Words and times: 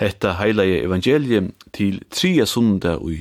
hetta 0.00 0.32
heilige 0.38 0.80
evangelium 0.82 1.50
til 1.76 2.00
tria 2.10 2.46
sunda 2.48 2.96
ui. 2.96 3.18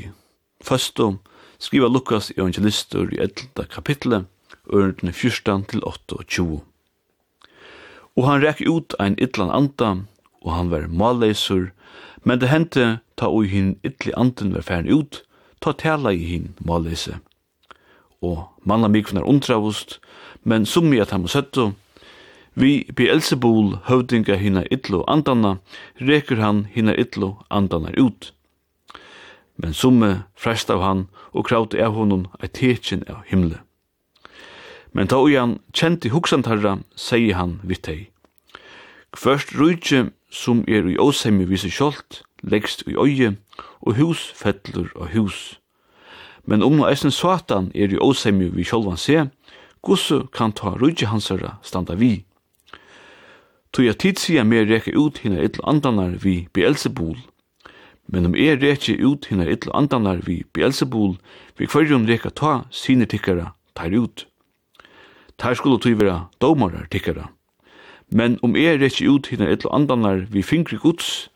Førstu 0.64 1.18
skriva 1.60 1.90
Lukas 1.92 2.32
evangelistur 2.38 3.12
i 3.12 3.20
11. 3.20 3.66
kapitlet, 3.74 4.28
ørendene 4.72 5.12
14 5.12 5.66
til 5.72 5.84
28. 5.84 6.62
Og 8.16 8.28
han 8.28 8.44
rekk 8.44 8.64
ut 8.68 8.96
ein 9.00 9.18
illan 9.20 9.52
anda, 9.52 9.90
og 10.42 10.56
han 10.56 10.72
var 10.72 10.88
malleisur, 10.88 11.70
men 12.24 12.40
det 12.40 12.52
hendte 12.52 13.00
ta 13.20 13.28
ui 13.28 13.48
hin 13.52 13.76
illi 13.84 14.16
anden 14.16 14.56
var 14.56 14.64
færen 14.64 14.88
ut, 14.88 15.24
ta 15.60 15.76
tala 15.76 16.16
i 16.16 16.24
hin 16.24 16.54
malleise. 16.64 17.20
Og 18.24 18.48
manna 18.64 18.88
mikvnar 18.88 19.28
undravust, 19.28 20.00
men 20.44 20.66
summi 20.66 21.00
at 21.00 21.12
han 21.12 21.28
må 21.28 21.28
søttu, 21.28 21.74
Vi 22.54 22.90
Beelzebul 22.96 23.78
høvdinga 23.86 24.36
hina 24.36 24.64
illo 24.72 25.04
andanna, 25.08 25.58
reker 26.00 26.42
han 26.42 26.66
hina 26.74 26.96
illo 26.98 27.38
andanna 27.50 27.94
ut. 27.98 28.34
Men 29.58 29.74
summe 29.74 30.24
frest 30.36 30.70
av 30.70 30.82
han 30.82 31.08
og 31.32 31.46
krauti 31.50 31.82
av 31.84 31.94
honom 31.94 32.28
eit 32.40 32.56
tetsin 32.58 33.04
av 33.10 33.26
himle. 33.28 33.60
Men 34.94 35.08
ta 35.08 35.20
ui 35.22 35.36
han 35.36 35.60
kjenti 35.76 36.10
hugsantarra, 36.10 36.80
segi 36.96 37.34
han 37.38 37.60
vitt 37.64 37.88
hei. 37.88 38.10
Kvørst 39.14 39.54
rujtje 39.58 40.10
som 40.32 40.64
er 40.68 40.86
ui 40.86 40.98
åsemi 40.98 41.46
vise 41.50 41.70
kjolt, 41.70 42.24
leggst 42.42 42.86
ui 42.88 42.96
oie, 42.96 43.36
og 43.82 43.98
hus 44.00 44.30
fettler 44.36 44.90
og 44.96 45.14
hus. 45.14 45.60
Men 46.46 46.64
om 46.66 46.80
no 46.80 46.88
eisen 46.90 47.14
satan 47.14 47.70
er 47.76 47.94
ui 47.94 48.02
åsemi 48.02 48.50
vi 48.54 48.66
sjolvan 48.66 48.98
se, 48.98 49.28
gosse 49.86 50.24
kan 50.34 50.54
ta 50.56 50.74
rujtje 50.78 51.10
hansara 51.12 51.58
standa 51.64 51.98
vi. 52.00 52.24
Tog 53.72 53.86
jeg 53.86 53.98
tid 54.02 54.18
sier 54.18 54.46
mer 54.50 54.66
reka 54.66 54.92
ut 54.98 55.20
hinner 55.22 55.46
ytla 55.46 55.68
andanar 55.70 56.16
vi 56.24 56.48
Beelzebul. 56.58 57.20
Men 58.10 58.26
om 58.26 58.36
jeg 58.36 58.58
reka 58.64 58.96
ut 58.98 59.28
hinner 59.30 59.52
ytla 59.54 59.76
andanar 59.78 60.24
vi 60.26 60.42
Beelzebul, 60.54 61.20
vi 61.58 61.68
kvarjon 61.70 62.08
reka 62.10 62.32
ta 62.34 62.64
sine 62.74 63.06
tikkara 63.06 63.54
tar 63.78 63.94
ut. 63.94 64.26
Tar 65.38 65.54
skulle 65.54 65.78
tog 65.78 66.00
vera 66.02 66.30
domarar 66.42 66.88
tikkara. 66.90 67.30
Men 68.10 68.40
om 68.42 68.58
jeg 68.58 68.82
reka 68.82 69.06
ut 69.06 69.30
hinner 69.30 69.54
ytla 69.54 69.70
andanar 69.78 70.26
vi 70.34 70.42
fingri 70.42 70.82
guds, 70.82 71.30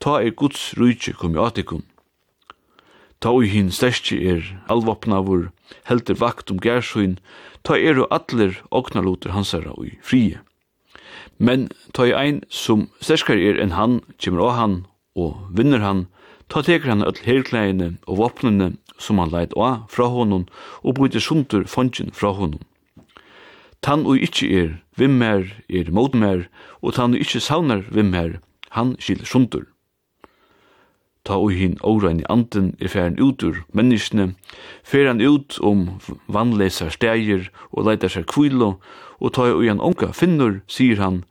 ta 0.00 0.22
er 0.22 0.32
guds 0.32 0.72
rujtje 0.80 1.12
kom 1.12 1.36
i. 1.36 1.82
Ta 3.20 3.30
ui 3.32 3.46
hin 3.48 3.70
stærsti 3.70 4.16
er 4.24 4.42
alvapnavur, 4.68 5.52
helter 5.84 6.16
vakt 6.16 6.50
om 6.50 6.58
gersuin, 6.58 7.18
ta 7.62 7.76
er 7.76 8.00
og 8.00 8.08
atler 8.10 8.56
oknarloter 8.72 9.36
hansara 9.36 9.76
ui 9.76 9.98
frie. 10.02 10.40
Men 11.38 11.68
ta 11.92 12.06
i 12.06 12.14
ein 12.14 12.42
som 12.48 12.88
sterskar 13.00 13.38
er 13.38 13.58
enn 13.60 13.74
han, 13.74 14.00
kjemur 14.18 14.48
av 14.48 14.54
han 14.58 14.76
og 15.18 15.38
vinner 15.54 15.82
han, 15.82 16.06
ta 16.48 16.62
teker 16.62 16.92
han 16.92 17.06
öll 17.06 17.18
herklæðine 17.24 17.96
og 18.06 18.20
vopnene 18.20 18.74
som 18.98 19.18
han 19.18 19.32
leit 19.34 19.54
av 19.58 19.84
fra 19.90 20.06
honom 20.10 20.46
og 20.82 20.96
bryter 20.98 21.22
sundur 21.22 21.66
fondjen 21.70 22.14
fra 22.14 22.34
honom. 22.36 22.62
Tan 23.84 24.06
og 24.08 24.22
ikkje 24.22 24.48
er 24.62 24.70
vimmer, 24.96 25.44
er 25.68 25.90
modmer, 25.92 26.46
og 26.80 26.94
tan 26.96 27.12
og 27.12 27.20
ikkje 27.20 27.42
savnar 27.44 27.84
vimmer, 27.92 28.38
han 28.72 28.94
skil 28.98 29.26
sundur. 29.28 29.66
Ta 31.24 31.36
og 31.40 31.52
hin 31.56 31.76
årein 31.80 32.20
i 32.20 32.28
anden 32.28 32.74
er 32.80 32.88
færen 32.92 33.16
ut 33.20 33.42
ur 33.44 33.62
menneskene, 33.72 34.34
fer 34.84 35.08
han 35.08 35.20
ut 35.20 35.56
om 35.60 35.86
vannlesar 36.28 36.92
steger 36.92 37.48
og 37.72 37.88
leitar 37.88 38.12
seg 38.12 38.28
kvilo 38.28 38.74
og 39.24 39.32
ta 39.32 39.48
og 39.54 39.64
en 39.64 39.80
onka 39.80 40.12
finnur, 40.12 40.60
sier 40.68 41.00
han, 41.00 41.22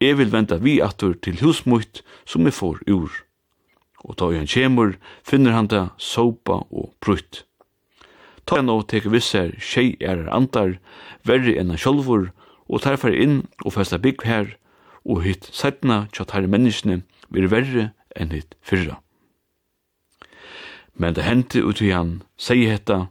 «Jeg 0.00 0.16
vil 0.18 0.32
venta 0.32 0.56
vi 0.58 0.80
atur 0.82 1.14
til 1.22 1.38
husmutt 1.44 2.02
som 2.26 2.46
jeg 2.48 2.56
får 2.56 2.80
ur». 2.90 3.10
Og 4.02 4.16
ta 4.16 4.30
i 4.32 4.40
en 4.40 4.48
kjemur, 4.48 4.96
finner 5.22 5.54
han 5.54 5.68
det 5.68 5.84
sopa 6.00 6.62
og 6.72 6.94
prutt. 7.04 7.44
Ta 8.48 8.58
han 8.58 8.72
og 8.72 8.88
teke 8.88 9.12
visser 9.12 9.52
tjei 9.60 9.92
er 10.00 10.24
antar, 10.32 10.78
verre 11.28 11.52
enn 11.60 11.70
han 11.70 11.78
sjolvor, 11.78 12.30
og 12.66 12.82
tar 12.82 12.96
fer 13.02 13.14
inn 13.14 13.44
og 13.64 13.74
festa 13.76 14.00
bygg 14.00 14.24
her, 14.24 14.56
og 15.04 15.22
hitt 15.26 15.50
sætna 15.52 16.06
tja 16.14 16.24
tar 16.24 16.48
menneskene 16.48 17.02
vir 17.30 17.50
verre 17.52 17.90
enn 18.16 18.32
hitt 18.34 18.56
fyrra. 18.64 18.98
Men 20.96 21.14
det 21.14 21.28
hendte 21.28 21.62
ut 21.62 21.80
i 21.84 21.92
han, 21.92 22.22
sier 22.40 22.72
hetta, 22.72 23.08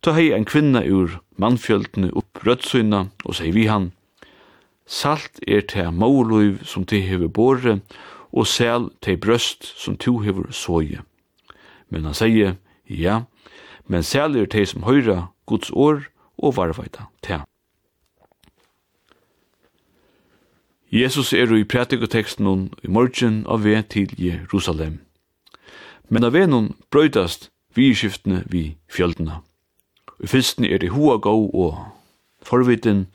ta 0.00 0.16
hei 0.16 0.32
en 0.32 0.48
kvinna 0.48 0.82
ur 0.84 1.20
mannfjöldene 1.40 2.10
rødsynna 2.46 3.06
og 3.24 3.34
seg 3.38 3.54
vi 3.54 3.66
han, 3.70 3.92
Salt 4.86 5.38
er 5.48 5.60
te 5.60 5.90
mauliv 5.90 6.64
som 6.64 6.84
te 6.84 6.98
hever 7.00 7.28
båre, 7.28 7.78
og 8.32 8.46
sel 8.46 8.90
te 9.00 9.16
brøst 9.16 9.64
som 9.78 9.96
til 9.96 10.18
hever 10.24 10.50
såje. 10.52 11.00
Men 11.88 12.04
han 12.04 12.16
sier, 12.16 12.56
ja, 12.88 13.22
men 13.86 14.02
sel 14.02 14.36
er 14.36 14.46
te 14.46 14.64
som 14.66 14.84
høyra 14.88 15.30
Guds 15.46 15.70
år 15.70 16.04
og 16.38 16.56
varvaita 16.56 17.08
te. 17.22 17.40
Jesus 20.92 21.32
er 21.32 21.48
i 21.56 21.64
pratikoteksten 21.64 22.68
i 22.84 22.88
morgen 22.88 23.46
av 23.48 23.64
ved 23.64 23.88
til 23.88 24.12
Jerusalem. 24.18 25.00
Men 26.08 26.24
av 26.24 26.34
venon 26.36 26.74
brøydast 26.90 27.48
vi 27.74 27.94
skiftene 27.96 28.42
vi 28.46 28.76
fjöldene. 28.92 29.40
I 30.20 30.28
fyrsten 30.28 30.68
er 30.68 30.78
det 30.78 30.92
hoa 30.92 31.16
gau 31.16 31.48
og 31.48 31.78
forviten, 32.42 33.06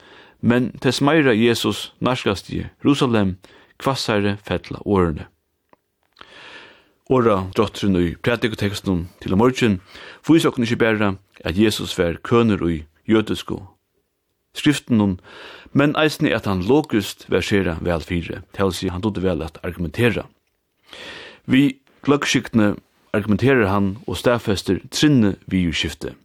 men 0.42 0.72
tess 0.80 1.02
meira 1.02 1.34
Jesus 1.34 1.94
narskast 2.00 2.50
i 2.50 2.64
Jerusalem, 2.64 3.38
kvassare 3.78 4.38
fettla 4.44 4.82
årene. 4.86 5.28
Åra 7.10 7.48
drottren 7.56 7.96
i 7.96 8.16
prædikoteksten 8.16 9.08
til 9.22 9.38
morgen, 9.38 9.80
fyrst 10.28 10.46
okken 10.46 10.68
ikkje 10.68 10.82
bæra 10.84 11.16
at 11.46 11.58
Jesus 11.58 11.98
var 11.98 12.20
køner 12.24 12.62
i 12.68 12.84
jødesko 13.08 13.64
skriften 14.58 15.20
men 15.74 15.96
eisne 16.00 16.34
at 16.36 16.46
han 16.50 16.66
lokust 16.66 17.28
versera 17.32 17.78
vel 17.82 18.02
fire, 18.02 18.42
til 18.56 18.72
å 18.72 18.92
han 18.92 19.04
trodde 19.04 19.24
vel 19.24 19.44
at 19.46 19.60
argumentera. 19.64 20.26
Vi 21.46 21.80
gløggskiktene 22.06 22.76
argumenterer 23.14 23.68
han 23.70 23.98
og 24.08 24.18
stafester 24.18 24.82
trinne 24.92 25.36
vi 25.48 25.68
jo. 25.68 26.16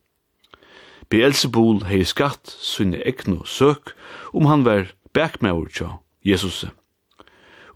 Beelzebul 1.12 1.82
hei 1.84 2.06
skatt 2.08 2.48
sinne 2.64 2.96
egnu 3.04 3.42
søk 3.44 3.90
om 4.32 4.46
han 4.48 4.62
var 4.64 4.86
bækmaur 5.12 5.66
tja 5.68 5.98
Jesus. 6.24 6.62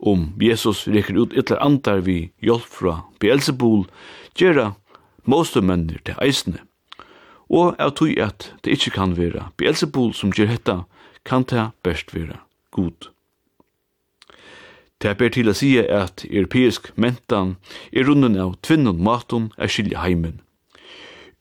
Om 0.01 0.31
Jesus 0.41 0.87
reker 0.89 1.19
ut 1.21 1.35
ytler 1.37 1.61
andar 1.61 2.01
vi 2.07 2.31
hjelp 2.41 2.65
fra 2.65 2.95
Beelzebul, 3.21 3.85
gjerra 4.41 4.71
måste 5.29 5.61
mennir 5.61 6.01
til 6.09 6.17
eisne. 6.25 6.63
Og 7.53 7.77
av 7.77 7.93
tog 8.01 8.15
at 8.17 8.47
det 8.65 8.79
ikkje 8.79 8.95
kan 8.95 9.13
vera 9.19 9.51
Beelzebul 9.61 10.15
som 10.17 10.33
gjer 10.33 10.49
hetta, 10.49 10.87
kan 11.29 11.45
ta 11.45 11.73
best 11.85 12.15
vera 12.15 12.39
god. 12.73 13.11
Det 15.05 15.13
ber 15.21 15.29
til 15.29 15.53
å 15.53 15.55
si 15.57 15.75
at 15.77 16.25
europeisk 16.25 16.89
mentan 16.97 17.59
er 17.93 18.09
runden 18.09 18.41
av 18.41 18.57
tvinnon 18.65 18.97
maton 18.97 19.51
er 19.61 19.69
skilje 19.69 20.01
heimen. 20.01 20.41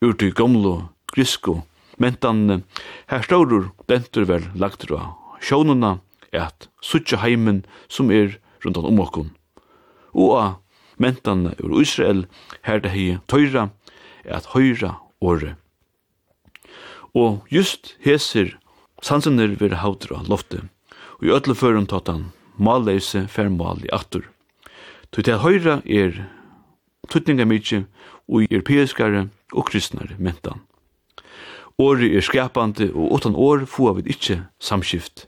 Ur 0.03 0.11
til 0.19 0.35
gamlo, 0.35 0.89
grisko, 1.15 1.61
mentan 1.97 2.63
her 3.07 3.23
stórur 3.23 3.71
bentur 3.87 4.27
vel 4.29 4.49
lagtur 4.55 4.97
á 4.99 5.03
sjónuna 5.41 5.99
at 6.33 6.67
suttja 6.81 7.21
heimen 7.23 7.63
sum 7.87 8.11
er 8.11 8.39
rundan 8.63 8.85
um 8.85 8.99
okkum. 8.99 9.31
Og 10.13 10.31
a 10.39 10.45
mentan 10.97 11.55
ur 11.63 11.81
Israel 11.81 12.25
her 12.63 12.79
det 12.79 12.91
hei 12.91 13.17
tøyra 13.27 13.69
at 14.25 14.51
høyra 14.55 14.97
åre. 15.21 15.55
Og 17.15 17.45
just 17.49 17.95
hesir 18.03 18.57
sansener 19.01 19.55
vir 19.59 19.79
hautra 19.79 20.23
lofte 20.27 20.65
og 21.19 21.27
i 21.27 21.31
öllu 21.31 21.55
førum 21.55 21.87
tatan 21.87 22.31
malleise 22.57 23.25
fer 23.31 23.49
mal 23.49 23.79
i 23.83 23.91
attur. 23.95 24.25
Tui 25.11 25.23
til 25.23 25.39
høyra 25.39 25.79
er 25.85 26.25
tutninga 27.11 27.45
mykje 27.47 27.85
og 28.27 28.47
europeiskare 28.49 29.27
og 29.53 29.67
kristnare 29.69 30.17
mentan. 30.19 30.63
Året 31.77 32.15
er 32.15 32.21
skapande, 32.21 32.91
og 32.93 33.11
utan 33.11 33.35
år 33.35 33.65
få 33.67 33.93
vi 33.93 34.09
ikkje 34.13 34.45
samskift. 34.59 35.27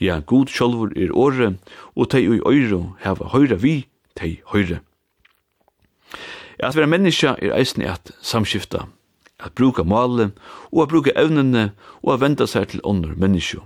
Ja, 0.00 0.20
god 0.20 0.46
sjolvor 0.52 0.92
er 0.96 1.14
året, 1.16 1.56
og 1.96 2.10
tei 2.10 2.26
ui 2.28 2.40
øyro 2.44 2.96
heva 3.00 3.30
høyra 3.32 3.56
vi, 3.56 3.86
tei 4.18 4.42
høyre. 4.52 4.82
At 6.60 6.76
vera 6.76 6.86
menneska 6.86 7.36
er 7.40 7.56
eisne 7.56 7.88
at 7.88 8.12
samskifta, 8.20 8.84
at 9.40 9.54
bruka 9.56 9.82
male, 9.82 10.32
og 10.72 10.82
at 10.82 10.92
bruka 10.92 11.16
evnene, 11.16 11.70
og 12.02 12.14
at 12.14 12.20
venda 12.20 12.46
seg 12.46 12.68
til 12.68 12.84
ånder 12.84 13.16
menneska. 13.16 13.64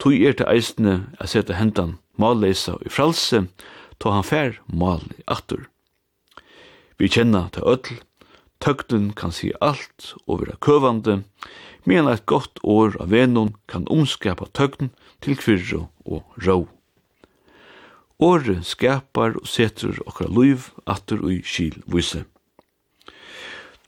Tui 0.00 0.24
er 0.26 0.34
til 0.34 0.50
eisne 0.50 1.06
at 1.20 1.30
seta 1.30 1.54
hendan 1.54 1.98
malleisa 2.18 2.74
i 2.82 2.90
fralse, 2.90 3.46
to 4.00 4.10
han 4.10 4.26
fær 4.26 4.58
male 4.66 5.14
atur. 5.28 5.68
Vi 6.98 7.08
kjenna 7.08 7.48
til 7.52 7.62
öll, 7.62 8.00
Tøgten 8.60 9.12
kan 9.16 9.32
si 9.32 9.52
alt 9.60 10.14
og 10.26 10.42
være 10.42 10.58
køvande, 10.60 11.22
men 11.84 12.08
et 12.08 12.26
godt 12.26 12.60
år 12.62 12.98
av 13.00 13.08
venon 13.10 13.54
kan 13.68 13.86
omskapa 13.88 14.50
tøgten 14.52 14.90
til 15.24 15.38
kvirro 15.40 15.86
og 16.04 16.36
rå. 16.44 16.66
Året 18.20 18.66
skapar 18.68 19.38
og 19.40 19.48
setur 19.48 19.96
okra 20.04 20.28
luiv 20.28 20.68
atur 20.86 21.22
ui 21.24 21.40
skil 21.40 21.78
vise. 21.88 22.26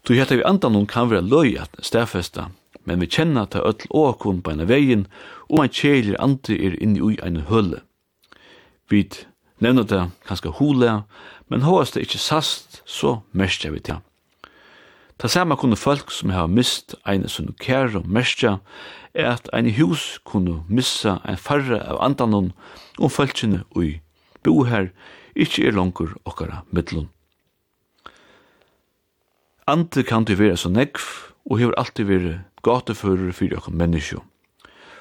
Tu 0.04 0.16
hetta 0.16 0.38
vi 0.38 0.46
andan 0.48 0.74
hon 0.74 0.88
kan 0.88 1.10
vera 1.10 1.20
løy 1.20 1.58
at 1.60 1.76
stafesta, 1.84 2.48
men 2.84 3.00
vi 3.00 3.10
kjenna 3.12 3.44
ta 3.46 3.60
öll 3.60 3.84
åkun 3.90 4.40
på 4.42 4.54
ena 4.54 4.64
vegin, 4.64 5.04
og 5.52 5.60
ein 5.62 5.74
kjelir 5.74 6.16
andi 6.18 6.56
er 6.56 6.78
inni 6.80 7.04
ui 7.04 7.18
ein 7.22 7.44
hølle. 7.50 7.82
Vi 8.88 9.04
nevna 9.60 9.84
det 9.84 10.00
kanska 10.26 10.48
hula, 10.58 11.04
men 11.48 11.62
hoast 11.62 11.94
det 11.94 12.06
ikkje 12.06 12.18
sast, 12.24 12.80
så 12.86 13.20
mestja 13.32 13.70
vi 13.70 13.84
det. 13.84 14.00
Ta 15.22 15.28
sama 15.28 15.54
kunne 15.56 15.76
folk 15.76 16.10
som 16.10 16.30
har 16.34 16.48
mist 16.50 16.96
ein 17.06 17.28
sunn 17.30 17.52
kære 17.62 18.00
og 18.00 18.08
mestja, 18.10 18.56
er 19.14 19.28
at 19.36 19.46
ein 19.54 19.68
hus 19.76 20.18
kunne 20.26 20.64
missa 20.66 21.20
ein 21.22 21.38
farre 21.38 21.78
av 21.78 22.00
andanon 22.02 22.48
og 22.98 23.12
folkene 23.14 23.60
ui. 23.78 24.00
Bo 24.42 24.64
her, 24.66 24.90
ikkje 25.38 25.68
er 25.68 25.78
langur 25.78 26.16
okkara 26.26 26.64
mittlun. 26.74 27.06
Ante 29.70 30.02
kan 30.02 30.26
du 30.26 30.34
vera 30.34 30.58
så 30.58 30.74
negv, 30.74 31.06
og 31.46 31.62
hever 31.62 31.78
alltid 31.78 32.10
vere 32.10 32.34
gatefører 32.66 33.30
fyrir 33.30 33.62
okkar 33.62 33.78
menneskjo. 33.78 34.26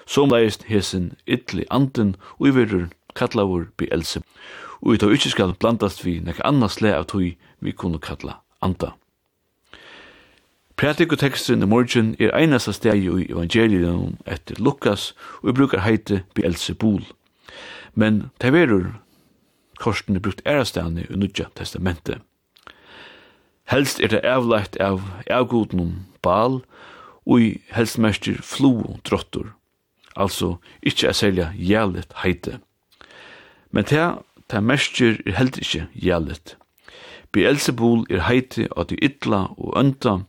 Som 0.06 0.30
leist 0.30 0.70
hesen 0.70 1.16
ytli 1.26 1.66
anden 1.74 2.14
og 2.38 2.52
i 2.52 2.56
verur 2.62 2.90
kallavur 3.18 3.72
bi 3.74 3.90
else, 3.90 4.22
og 4.86 4.94
i 4.94 5.02
tog 5.02 5.18
ikkje 5.18 5.34
skal 5.34 5.58
blandast 5.58 6.06
vi 6.06 6.20
nek 6.22 6.46
annars 6.46 6.78
le 6.78 6.94
av 6.94 7.10
tog 7.10 7.26
vi 7.58 7.72
kunne 7.74 7.98
kalla 7.98 8.44
anda. 8.62 8.94
Pratikoteksten 10.82 11.62
i 11.62 11.66
morgen 11.70 12.16
er 12.18 12.32
einasta 12.34 12.72
steg 12.74 13.04
i 13.06 13.26
evangelium 13.30 14.16
etter 14.26 14.58
Lukas, 14.58 15.12
og 15.44 15.52
vi 15.52 15.54
brukar 15.60 15.84
heite 15.86 16.24
Beelzebul. 16.34 17.04
Men 17.94 18.32
det 18.42 18.50
verur 18.56 18.88
korsen 19.78 20.18
er 20.18 20.24
brukt 20.26 20.42
ærastane 20.42 21.04
i 21.06 21.20
Nudja 21.22 21.46
testamentet. 21.56 22.18
Helst 23.70 24.02
er 24.02 24.10
det 24.10 24.24
avlagt 24.26 24.80
av 24.82 25.06
avgodnum 25.30 26.08
bal, 26.26 26.64
og 27.30 27.38
i 27.42 27.52
helstmester 27.78 28.42
flo 28.42 28.98
drottur, 29.06 29.54
altså 30.18 30.56
ikkje 30.82 31.08
er 31.14 31.20
selja 31.22 31.48
jælet 31.54 32.18
heite. 32.24 32.58
Men 33.70 33.86
det, 33.86 34.10
ta 34.50 34.66
mester 34.66 35.22
er 35.30 35.38
heldur 35.38 35.62
ikkje 35.62 35.86
jælet. 35.94 36.58
Beelzebul 37.32 38.08
er 38.10 38.26
heite 38.26 38.66
av 38.74 38.90
de 38.90 38.98
ytla 38.98 39.46
og 39.62 39.78
ønta, 39.78 40.24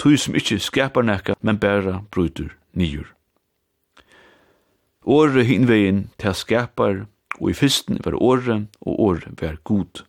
tog 0.00 0.18
som 0.18 0.34
ikkje 0.34 0.60
skapar 0.64 1.04
nekka, 1.04 1.36
men 1.44 1.60
bæra 1.60 2.00
bryter 2.10 2.54
nyur. 2.72 3.12
Åre 5.04 5.44
hinvegin 5.44 6.08
til 6.18 6.34
skapar, 6.34 7.06
og 7.40 7.50
i 7.50 7.56
fyrsten 7.56 8.00
var 8.04 8.16
åre, 8.16 8.66
og 8.80 9.00
åre 9.00 9.32
var 9.40 9.60
god. 9.64 10.04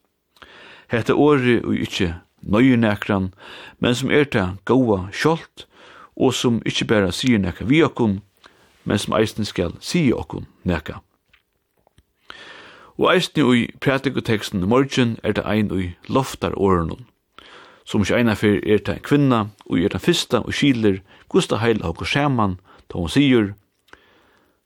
Hette 0.92 1.16
åre 1.16 1.60
og 1.64 1.76
ikkje 1.76 2.16
nøye 2.42 2.80
nekran, 2.80 3.32
men 3.80 3.96
som 3.96 4.12
er 4.12 4.24
til 4.24 4.58
gaua 4.66 5.08
sjolt, 5.12 5.68
og 6.16 6.34
som 6.34 6.62
ikkje 6.66 6.88
bæra 6.88 7.12
sier 7.16 7.40
nekka 7.40 7.68
vi 7.68 7.84
okkun, 7.84 8.20
men 8.84 9.00
som 9.00 9.16
eisen 9.16 9.48
skal 9.48 9.78
sier 9.80 10.20
okkun 10.20 10.48
nekka. 10.68 11.00
Og 13.00 13.08
eisen 13.16 13.56
i 13.56 13.70
pratikoteksten 13.82 14.64
i 14.64 14.68
morgen 14.68 15.18
er 15.24 15.34
det 15.34 15.46
ein 15.48 15.72
i 15.72 15.96
loftar 16.08 16.54
årenun. 16.58 17.08
Som 17.92 18.06
ikke 18.06 18.22
ena 18.24 18.38
fyrir 18.40 18.62
er 18.64 18.80
til 18.80 18.96
en 18.96 19.04
kvinna, 19.04 19.40
og 19.68 19.80
er 19.82 19.92
den 19.92 20.00
fyrsta 20.00 20.40
og 20.46 20.54
skiler, 20.56 21.02
gusta 21.28 21.58
heila 21.60 21.90
og 21.90 22.06
skjerman, 22.08 22.56
da 22.88 23.02
hun 23.02 23.12
sier, 23.12 23.50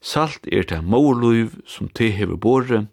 Salt 0.06 0.46
er 0.54 0.68
til 0.70 0.84
morluiv 0.86 1.56
som 1.66 1.90
te 1.90 2.12
hever 2.14 2.38
båre, 2.38 2.84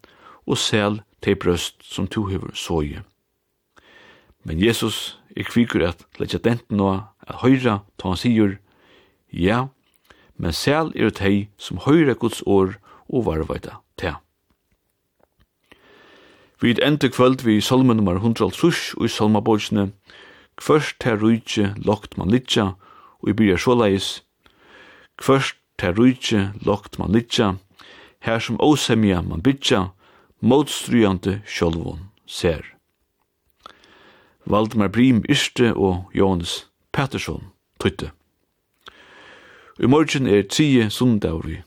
og 0.48 0.56
sel 0.56 1.02
til 1.20 1.36
brøst 1.36 1.84
som 1.84 2.06
to 2.08 2.24
hever 2.30 2.54
såje. 2.56 3.02
Men 4.48 4.62
Jesus 4.64 5.18
er 5.36 5.44
kvikur 5.44 5.84
at 5.84 6.06
letja 6.16 6.40
denten 6.40 6.80
og 6.80 7.02
at 7.28 7.42
høyra, 7.44 7.82
da 8.00 8.08
han 8.08 8.16
sier, 8.16 8.56
Ja, 9.28 9.66
men 10.36 10.56
sel 10.56 10.96
er 10.96 11.12
tei 11.12 11.50
som 11.58 11.84
høyra 11.84 12.16
Guds 12.16 12.40
år 12.46 12.78
og 13.12 13.26
varvaita 13.28 13.82
tea. 14.00 14.16
Vi 16.62 16.76
enda 16.82 17.08
kvöld 17.08 17.42
vi 17.42 17.60
salmen 17.60 17.96
nummer 17.96 18.14
100 18.14 18.44
og 18.96 19.04
i 19.04 19.08
salmabogsene, 19.08 19.90
Kvørst 20.56 20.98
ter 21.00 21.16
rujtje 21.16 21.72
lokt 21.80 22.16
man 22.16 22.30
litja, 22.30 22.74
og 23.22 23.28
i 23.28 23.34
byrja 23.34 23.56
sjåleis. 23.58 24.08
Kvørst 25.18 25.56
ter 25.80 25.96
rujtje 25.96 26.52
lokt 26.66 26.98
man 27.00 27.12
litja, 27.12 27.56
her 28.22 28.38
som 28.38 28.60
åsemja 28.60 29.22
man 29.22 29.42
bytja, 29.42 29.88
motstrujande 30.40 31.40
sjolvon 31.46 32.10
ser. 32.26 32.62
Valdemar 34.46 34.88
Brim 34.88 35.24
Yrste 35.30 35.72
og 35.74 36.12
Johannes 36.14 36.66
Pettersson 36.92 37.50
tøytte. 37.80 38.12
I 39.82 39.86
morgen 39.86 40.26
er 40.26 40.42
10 40.42 40.90
sundagur 40.90 41.48
i. 41.48 41.58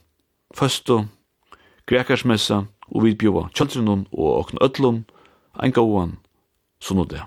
Først 0.54 0.90
og 0.90 1.08
grekarsmessa, 1.86 2.64
og 2.94 3.04
vi 3.04 3.14
bjóa 3.14 3.48
kjaldrinun 3.54 4.06
og 4.12 4.28
okna 4.40 4.66
öllun, 4.66 5.04
ein 5.62 5.72
gauan, 5.72 6.18
sunnudag. 6.80 7.26